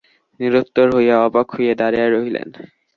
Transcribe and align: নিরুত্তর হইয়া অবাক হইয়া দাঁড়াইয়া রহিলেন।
নিরুত্তর 0.39 0.87
হইয়া 0.95 1.15
অবাক 1.27 1.47
হইয়া 1.55 1.73
দাঁড়াইয়া 1.79 2.09
রহিলেন। 2.09 2.47